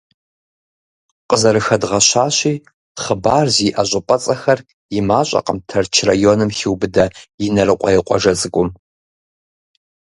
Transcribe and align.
Къызэрыхэдгъэщащи, 1.29 2.53
хъыбар 3.01 3.47
зиӏэ 3.55 3.83
щӏыпӏэцӏэхэр 3.89 4.59
и 4.97 4.99
мащӏэкъым 5.07 5.57
Тэрч 5.67 5.93
районым 6.09 6.49
хиубыдэ 6.57 7.05
Инарыкъуей 7.45 7.99
къуажэ 8.07 8.33
цӏыкӏум. 8.39 8.69